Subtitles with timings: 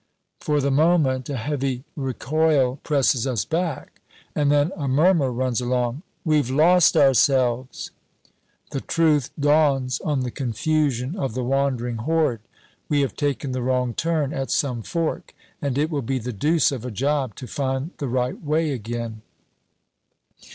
[0.39, 4.01] For the moment a heavy recoil presses us back
[4.35, 7.91] and then a murmur runs along: "We've lost ourselves."
[8.71, 12.41] The truth dawns on the confusion of the wandering horde.
[12.89, 16.71] We have taken the wrong turn at some fork, and it will be the deuce
[16.71, 19.21] of a job to find the right way again.